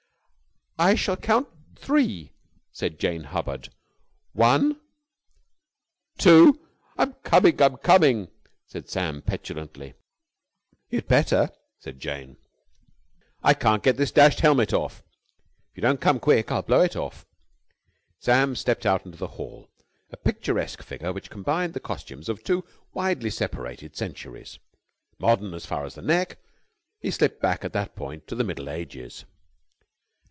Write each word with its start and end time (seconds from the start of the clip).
"I 0.79 0.95
shall 0.95 1.15
count 1.17 1.47
three," 1.77 2.33
said 2.71 2.97
Jane 2.99 3.25
Hubbard. 3.25 3.69
"One 4.33 4.81
two" 6.17 6.59
"I'm 6.97 7.13
coming! 7.21 7.61
I'm 7.61 7.77
coming!" 7.77 8.29
said 8.65 8.89
Sam 8.89 9.21
petulantly. 9.21 9.93
"You'd 10.89 11.07
better!" 11.07 11.51
said 11.77 11.99
Jane. 11.99 12.37
"I 13.43 13.53
can't 13.53 13.83
get 13.83 13.97
this 13.97 14.11
dashed 14.11 14.39
helmet 14.39 14.73
off!" 14.73 15.03
"If 15.69 15.75
you 15.77 15.81
don't 15.81 16.01
come 16.01 16.19
quick, 16.19 16.51
I'll 16.51 16.63
blow 16.63 16.81
it 16.81 16.95
off." 16.95 17.27
Sam 18.17 18.55
stepped 18.55 18.87
out 18.87 19.05
into 19.05 19.19
the 19.19 19.27
hall, 19.37 19.69
a 20.09 20.17
picturesque 20.17 20.81
figure 20.81 21.13
which 21.13 21.29
combined 21.29 21.73
the 21.75 21.79
costumes 21.79 22.27
of 22.27 22.43
two 22.43 22.65
widely 22.91 23.29
separated 23.29 23.95
centuries. 23.95 24.57
Modern 25.19 25.53
as 25.53 25.67
far 25.67 25.85
as 25.85 25.93
the 25.93 26.01
neck, 26.01 26.39
he 26.99 27.11
slipped 27.11 27.39
back 27.39 27.63
at 27.63 27.73
that 27.73 27.95
point 27.95 28.25
to 28.27 28.33
the 28.33 28.43
Middle 28.45 28.67
Ages. 28.67 29.25